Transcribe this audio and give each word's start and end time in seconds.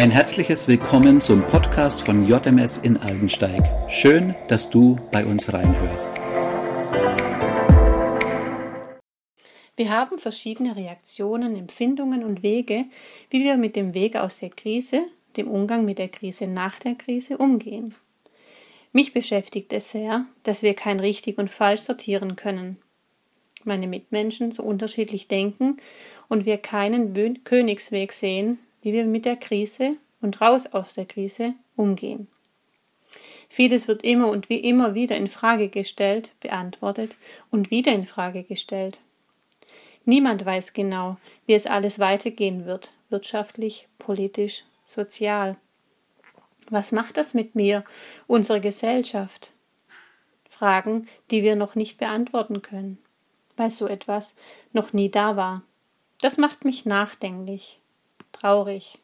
Ein 0.00 0.10
herzliches 0.10 0.66
Willkommen 0.66 1.20
zum 1.20 1.42
Podcast 1.42 2.00
von 2.06 2.26
JMS 2.26 2.78
in 2.78 2.96
Aldensteig. 2.96 3.90
Schön, 3.90 4.34
dass 4.48 4.70
du 4.70 4.96
bei 5.12 5.26
uns 5.26 5.52
reinhörst. 5.52 6.10
Wir 9.76 9.90
haben 9.90 10.18
verschiedene 10.18 10.74
Reaktionen, 10.74 11.54
Empfindungen 11.54 12.24
und 12.24 12.42
Wege, 12.42 12.86
wie 13.28 13.44
wir 13.44 13.58
mit 13.58 13.76
dem 13.76 13.92
Weg 13.92 14.16
aus 14.16 14.38
der 14.38 14.48
Krise, 14.48 15.02
dem 15.36 15.48
Umgang 15.48 15.84
mit 15.84 15.98
der 15.98 16.08
Krise 16.08 16.46
nach 16.46 16.78
der 16.78 16.94
Krise 16.94 17.36
umgehen. 17.36 17.94
Mich 18.94 19.12
beschäftigt 19.12 19.70
es 19.74 19.90
sehr, 19.90 20.24
dass 20.44 20.62
wir 20.62 20.72
kein 20.72 20.98
richtig 20.98 21.36
und 21.36 21.50
falsch 21.50 21.82
sortieren 21.82 22.36
können. 22.36 22.78
Meine 23.64 23.86
Mitmenschen 23.86 24.50
so 24.50 24.62
unterschiedlich 24.62 25.28
denken 25.28 25.76
und 26.28 26.46
wir 26.46 26.56
keinen 26.56 27.12
Königsweg 27.44 28.12
sehen, 28.12 28.58
wie 28.82 28.92
wir 28.92 29.04
mit 29.04 29.24
der 29.24 29.36
Krise 29.36 29.96
und 30.20 30.40
raus 30.40 30.66
aus 30.66 30.94
der 30.94 31.06
Krise 31.06 31.54
umgehen. 31.76 32.28
Vieles 33.48 33.88
wird 33.88 34.02
immer 34.02 34.28
und 34.28 34.48
wie 34.48 34.58
immer 34.60 34.94
wieder 34.94 35.16
in 35.16 35.26
Frage 35.26 35.68
gestellt, 35.68 36.32
beantwortet 36.40 37.16
und 37.50 37.70
wieder 37.70 37.92
in 37.92 38.06
Frage 38.06 38.44
gestellt. 38.44 38.98
Niemand 40.04 40.44
weiß 40.44 40.72
genau, 40.72 41.16
wie 41.46 41.54
es 41.54 41.66
alles 41.66 41.98
weitergehen 41.98 42.64
wird, 42.64 42.90
wirtschaftlich, 43.08 43.88
politisch, 43.98 44.64
sozial. 44.86 45.56
Was 46.70 46.92
macht 46.92 47.16
das 47.16 47.34
mit 47.34 47.54
mir, 47.54 47.84
unserer 48.26 48.60
Gesellschaft? 48.60 49.52
Fragen, 50.48 51.08
die 51.30 51.42
wir 51.42 51.56
noch 51.56 51.74
nicht 51.74 51.98
beantworten 51.98 52.62
können, 52.62 52.98
weil 53.56 53.70
so 53.70 53.88
etwas 53.88 54.34
noch 54.72 54.92
nie 54.92 55.10
da 55.10 55.36
war. 55.36 55.62
Das 56.20 56.36
macht 56.36 56.64
mich 56.64 56.84
nachdenklich 56.84 57.79
traurig. 58.32 58.98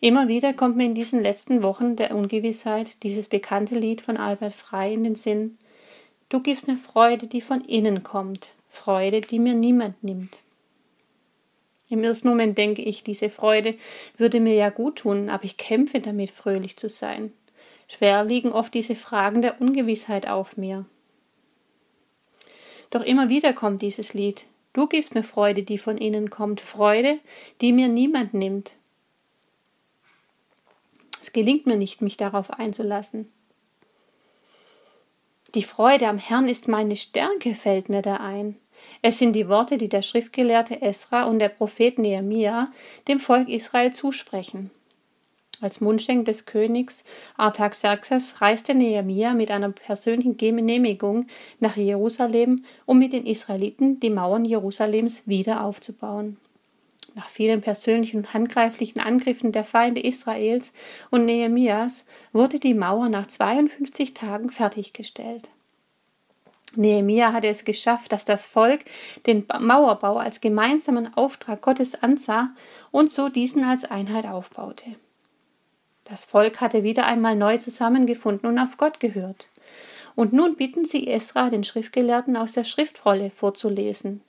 Immer 0.00 0.28
wieder 0.28 0.52
kommt 0.52 0.76
mir 0.76 0.84
in 0.84 0.94
diesen 0.94 1.22
letzten 1.22 1.62
Wochen 1.62 1.96
der 1.96 2.14
Ungewissheit 2.14 3.02
dieses 3.02 3.28
bekannte 3.28 3.78
Lied 3.78 4.02
von 4.02 4.16
Albert 4.16 4.52
Frey 4.52 4.92
in 4.92 5.04
den 5.04 5.14
Sinn. 5.14 5.56
Du 6.28 6.40
gibst 6.40 6.66
mir 6.66 6.76
Freude, 6.76 7.26
die 7.26 7.40
von 7.40 7.62
innen 7.64 8.02
kommt, 8.02 8.54
Freude, 8.68 9.20
die 9.20 9.38
mir 9.38 9.54
niemand 9.54 10.02
nimmt. 10.04 10.42
Im 11.88 12.02
ersten 12.02 12.28
Moment 12.28 12.58
denke 12.58 12.82
ich, 12.82 13.04
diese 13.04 13.30
Freude 13.30 13.76
würde 14.16 14.40
mir 14.40 14.54
ja 14.54 14.70
gut 14.70 14.96
tun, 14.96 15.30
aber 15.30 15.44
ich 15.44 15.56
kämpfe 15.56 16.00
damit, 16.00 16.30
fröhlich 16.30 16.76
zu 16.76 16.88
sein. 16.88 17.32
Schwer 17.88 18.24
liegen 18.24 18.52
oft 18.52 18.74
diese 18.74 18.96
Fragen 18.96 19.42
der 19.42 19.60
Ungewissheit 19.60 20.26
auf 20.26 20.56
mir. 20.56 20.86
Doch 22.90 23.04
immer 23.04 23.28
wieder 23.28 23.52
kommt 23.52 23.82
dieses 23.82 24.14
Lied, 24.14 24.44
Du 24.74 24.88
gibst 24.88 25.14
mir 25.14 25.22
Freude, 25.22 25.62
die 25.62 25.78
von 25.78 25.96
innen 25.96 26.28
kommt, 26.28 26.60
Freude, 26.60 27.18
die 27.60 27.72
mir 27.72 27.88
niemand 27.88 28.34
nimmt. 28.34 28.72
Es 31.22 31.32
gelingt 31.32 31.64
mir 31.64 31.76
nicht, 31.76 32.02
mich 32.02 32.18
darauf 32.18 32.50
einzulassen. 32.50 33.32
Die 35.54 35.62
Freude 35.62 36.08
am 36.08 36.18
Herrn 36.18 36.48
ist 36.48 36.66
meine 36.66 36.96
Stärke, 36.96 37.54
fällt 37.54 37.88
mir 37.88 38.02
da 38.02 38.16
ein. 38.16 38.56
Es 39.00 39.18
sind 39.20 39.34
die 39.34 39.48
Worte, 39.48 39.78
die 39.78 39.88
der 39.88 40.02
Schriftgelehrte 40.02 40.82
Esra 40.82 41.24
und 41.24 41.38
der 41.38 41.48
Prophet 41.48 41.98
Nehemia 41.98 42.72
dem 43.06 43.20
Volk 43.20 43.48
Israel 43.48 43.92
zusprechen. 43.92 44.72
Als 45.64 45.80
Mundschenk 45.80 46.26
des 46.26 46.44
Königs 46.44 47.04
Artaxerxes 47.38 48.42
reiste 48.42 48.74
Nehemia 48.74 49.32
mit 49.32 49.50
einer 49.50 49.70
persönlichen 49.70 50.36
Genehmigung 50.36 51.26
nach 51.58 51.78
Jerusalem, 51.78 52.66
um 52.84 52.98
mit 52.98 53.14
den 53.14 53.24
Israeliten 53.24 53.98
die 53.98 54.10
Mauern 54.10 54.44
Jerusalems 54.44 55.22
wieder 55.26 55.64
aufzubauen. 55.64 56.36
Nach 57.14 57.30
vielen 57.30 57.62
persönlichen 57.62 58.18
und 58.18 58.34
handgreiflichen 58.34 59.00
Angriffen 59.00 59.52
der 59.52 59.64
Feinde 59.64 60.02
Israels 60.02 60.70
und 61.10 61.24
Nehemias 61.24 62.04
wurde 62.34 62.60
die 62.60 62.74
Mauer 62.74 63.08
nach 63.08 63.26
52 63.26 64.12
Tagen 64.12 64.50
fertiggestellt. 64.50 65.48
Nehemia 66.76 67.32
hatte 67.32 67.48
es 67.48 67.64
geschafft, 67.64 68.12
dass 68.12 68.26
das 68.26 68.46
Volk 68.46 68.80
den 69.26 69.46
Mauerbau 69.60 70.18
als 70.18 70.42
gemeinsamen 70.42 71.16
Auftrag 71.16 71.62
Gottes 71.62 71.94
ansah 71.94 72.50
und 72.90 73.12
so 73.12 73.30
diesen 73.30 73.64
als 73.64 73.86
Einheit 73.86 74.26
aufbaute. 74.26 74.96
Das 76.04 76.26
Volk 76.26 76.60
hatte 76.60 76.82
wieder 76.82 77.06
einmal 77.06 77.34
neu 77.34 77.58
zusammengefunden 77.58 78.48
und 78.48 78.58
auf 78.58 78.76
Gott 78.76 79.00
gehört. 79.00 79.46
Und 80.14 80.32
nun 80.32 80.56
bitten 80.56 80.84
sie 80.84 81.08
Esra, 81.08 81.50
den 81.50 81.64
Schriftgelehrten, 81.64 82.36
aus 82.36 82.52
der 82.52 82.64
Schriftrolle 82.64 83.30
vorzulesen. 83.30 84.20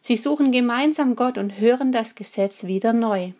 Sie 0.00 0.16
suchen 0.16 0.52
gemeinsam 0.52 1.16
Gott 1.16 1.38
und 1.38 1.58
hören 1.58 1.92
das 1.92 2.14
Gesetz 2.14 2.64
wieder 2.64 2.92
neu. 2.92 3.32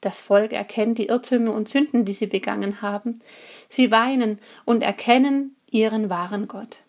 Das 0.00 0.20
Volk 0.20 0.52
erkennt 0.52 0.98
die 0.98 1.06
Irrtümer 1.06 1.52
und 1.52 1.68
Sünden, 1.68 2.04
die 2.04 2.12
sie 2.12 2.26
begangen 2.26 2.82
haben. 2.82 3.20
Sie 3.68 3.90
weinen 3.90 4.38
und 4.64 4.82
erkennen 4.82 5.56
ihren 5.70 6.10
wahren 6.10 6.48
Gott. 6.48 6.80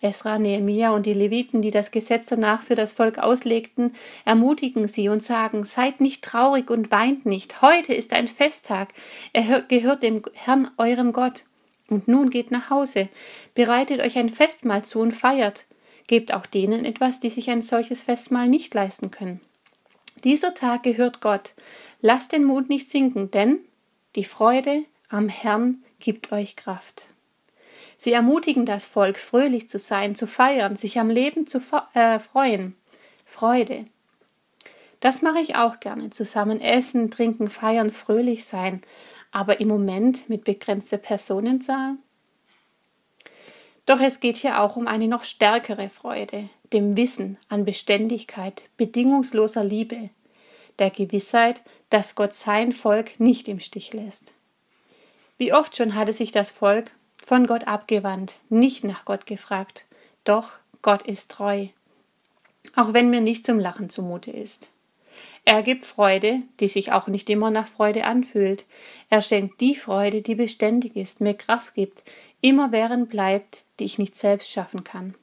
Esra, 0.00 0.38
Nehemia 0.38 0.90
und 0.90 1.06
die 1.06 1.14
Leviten, 1.14 1.62
die 1.62 1.70
das 1.70 1.90
Gesetz 1.90 2.26
danach 2.26 2.62
für 2.62 2.74
das 2.74 2.92
Volk 2.92 3.18
auslegten, 3.18 3.94
ermutigen 4.24 4.88
sie 4.88 5.08
und 5.08 5.22
sagen, 5.22 5.64
seid 5.64 6.00
nicht 6.00 6.22
traurig 6.22 6.70
und 6.70 6.90
weint 6.90 7.24
nicht. 7.24 7.62
Heute 7.62 7.94
ist 7.94 8.12
ein 8.12 8.28
Festtag. 8.28 8.92
Er 9.32 9.62
gehört 9.62 10.02
dem 10.02 10.22
Herrn 10.34 10.70
eurem 10.76 11.12
Gott. 11.12 11.44
Und 11.88 12.08
nun 12.08 12.30
geht 12.30 12.50
nach 12.50 12.68
Hause, 12.68 13.08
bereitet 13.54 14.00
euch 14.00 14.18
ein 14.18 14.28
Festmahl 14.28 14.84
zu 14.84 15.00
und 15.00 15.12
feiert. 15.12 15.64
Gebt 16.08 16.34
auch 16.34 16.46
denen 16.46 16.84
etwas, 16.84 17.20
die 17.20 17.30
sich 17.30 17.48
ein 17.48 17.62
solches 17.62 18.02
Festmahl 18.02 18.48
nicht 18.48 18.74
leisten 18.74 19.10
können. 19.10 19.40
Dieser 20.24 20.54
Tag 20.54 20.82
gehört 20.82 21.20
Gott. 21.20 21.54
Lasst 22.00 22.32
den 22.32 22.44
Mut 22.44 22.68
nicht 22.68 22.90
sinken, 22.90 23.30
denn 23.30 23.58
die 24.14 24.24
Freude 24.24 24.84
am 25.08 25.28
Herrn 25.28 25.82
gibt 26.00 26.32
euch 26.32 26.56
Kraft. 26.56 27.08
Sie 28.06 28.12
ermutigen 28.12 28.66
das 28.66 28.86
Volk, 28.86 29.18
fröhlich 29.18 29.68
zu 29.68 29.80
sein, 29.80 30.14
zu 30.14 30.28
feiern, 30.28 30.76
sich 30.76 31.00
am 31.00 31.10
Leben 31.10 31.44
zu 31.48 31.60
äh, 31.92 32.20
freuen. 32.20 32.76
Freude. 33.24 33.86
Das 35.00 35.22
mache 35.22 35.40
ich 35.40 35.56
auch 35.56 35.80
gerne. 35.80 36.10
Zusammen 36.10 36.60
essen, 36.60 37.10
trinken, 37.10 37.50
feiern, 37.50 37.90
fröhlich 37.90 38.44
sein. 38.44 38.82
Aber 39.32 39.58
im 39.58 39.66
Moment 39.66 40.28
mit 40.28 40.44
begrenzter 40.44 40.98
Personenzahl? 40.98 41.96
Doch 43.86 43.98
es 43.98 44.20
geht 44.20 44.36
hier 44.36 44.60
auch 44.60 44.76
um 44.76 44.86
eine 44.86 45.08
noch 45.08 45.24
stärkere 45.24 45.88
Freude, 45.88 46.48
dem 46.72 46.96
Wissen 46.96 47.38
an 47.48 47.64
Beständigkeit, 47.64 48.62
bedingungsloser 48.76 49.64
Liebe, 49.64 50.10
der 50.78 50.90
Gewissheit, 50.90 51.60
dass 51.90 52.14
Gott 52.14 52.34
sein 52.34 52.70
Volk 52.70 53.18
nicht 53.18 53.48
im 53.48 53.58
Stich 53.58 53.92
lässt. 53.92 54.32
Wie 55.38 55.52
oft 55.52 55.76
schon 55.76 55.96
hatte 55.96 56.12
sich 56.12 56.30
das 56.30 56.52
Volk 56.52 56.92
von 57.26 57.48
Gott 57.48 57.66
abgewandt, 57.66 58.36
nicht 58.50 58.84
nach 58.84 59.04
Gott 59.04 59.26
gefragt. 59.26 59.84
Doch 60.22 60.52
Gott 60.80 61.02
ist 61.02 61.28
treu, 61.28 61.66
auch 62.76 62.92
wenn 62.92 63.10
mir 63.10 63.20
nicht 63.20 63.44
zum 63.44 63.58
Lachen 63.58 63.90
zumute 63.90 64.30
ist. 64.30 64.70
Er 65.44 65.64
gibt 65.64 65.86
Freude, 65.86 66.42
die 66.60 66.68
sich 66.68 66.92
auch 66.92 67.08
nicht 67.08 67.28
immer 67.28 67.50
nach 67.50 67.66
Freude 67.66 68.04
anfühlt. 68.04 68.64
Er 69.10 69.22
schenkt 69.22 69.60
die 69.60 69.74
Freude, 69.74 70.22
die 70.22 70.36
beständig 70.36 70.94
ist, 70.94 71.20
mir 71.20 71.34
Kraft 71.34 71.74
gibt, 71.74 72.04
immer 72.42 72.70
während 72.70 73.10
bleibt, 73.10 73.64
die 73.80 73.86
ich 73.86 73.98
nicht 73.98 74.14
selbst 74.14 74.48
schaffen 74.48 74.84
kann. 74.84 75.16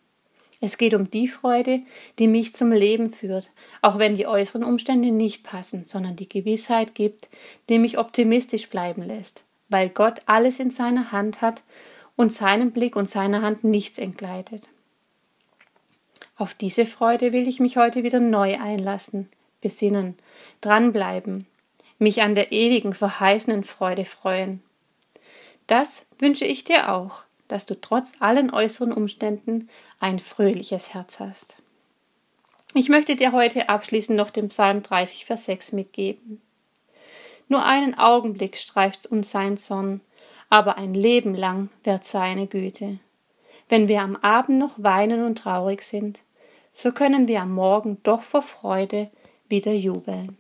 Es 0.59 0.77
geht 0.77 0.95
um 0.95 1.09
die 1.09 1.29
Freude, 1.29 1.83
die 2.19 2.27
mich 2.27 2.53
zum 2.53 2.73
Leben 2.73 3.11
führt, 3.11 3.49
auch 3.81 3.97
wenn 3.97 4.15
die 4.15 4.27
äußeren 4.27 4.65
Umstände 4.65 5.11
nicht 5.11 5.43
passen, 5.43 5.85
sondern 5.85 6.17
die 6.17 6.27
Gewissheit 6.27 6.95
gibt, 6.95 7.29
die 7.69 7.79
mich 7.79 7.97
optimistisch 7.97 8.69
bleiben 8.69 9.03
lässt, 9.03 9.45
weil 9.69 9.87
Gott 9.87 10.21
alles 10.25 10.59
in 10.59 10.69
seiner 10.69 11.13
Hand 11.13 11.41
hat 11.41 11.63
und 12.15 12.31
seinem 12.31 12.71
Blick 12.71 12.95
und 12.95 13.09
seiner 13.09 13.41
Hand 13.41 13.63
nichts 13.63 13.97
entgleitet. 13.97 14.63
Auf 16.35 16.53
diese 16.53 16.85
Freude 16.85 17.33
will 17.33 17.47
ich 17.47 17.59
mich 17.59 17.77
heute 17.77 18.03
wieder 18.03 18.19
neu 18.19 18.59
einlassen, 18.59 19.29
besinnen, 19.61 20.17
dranbleiben, 20.61 21.47
mich 21.99 22.21
an 22.21 22.35
der 22.35 22.51
ewigen 22.51 22.93
verheißenen 22.93 23.63
Freude 23.63 24.05
freuen. 24.05 24.61
Das 25.67 26.05
wünsche 26.19 26.45
ich 26.45 26.63
dir 26.63 26.91
auch, 26.91 27.23
dass 27.47 27.65
du 27.65 27.79
trotz 27.79 28.13
allen 28.19 28.51
äußeren 28.51 28.91
Umständen 28.91 29.69
ein 29.99 30.19
fröhliches 30.19 30.93
Herz 30.93 31.19
hast. 31.19 31.57
Ich 32.73 32.89
möchte 32.89 33.15
dir 33.15 33.31
heute 33.31 33.69
abschließend 33.69 34.17
noch 34.17 34.31
den 34.31 34.49
Psalm 34.49 34.81
30, 34.81 35.25
Vers 35.25 35.45
6 35.45 35.71
mitgeben. 35.73 36.41
Nur 37.47 37.63
einen 37.63 37.93
Augenblick 37.93 38.57
streift 38.57 39.05
uns 39.05 39.29
sein 39.29 39.57
Zorn, 39.57 40.01
aber 40.53 40.77
ein 40.77 40.93
Leben 40.93 41.33
lang 41.33 41.69
wird 41.83 42.03
seine 42.03 42.45
Güte. 42.45 42.99
Wenn 43.69 43.87
wir 43.87 44.01
am 44.01 44.15
Abend 44.17 44.59
noch 44.59 44.75
weinen 44.77 45.25
und 45.25 45.39
traurig 45.39 45.81
sind, 45.81 46.19
so 46.71 46.91
können 46.91 47.27
wir 47.27 47.41
am 47.41 47.55
Morgen 47.55 47.97
doch 48.03 48.21
vor 48.21 48.43
Freude 48.43 49.09
wieder 49.49 49.73
jubeln. 49.73 50.37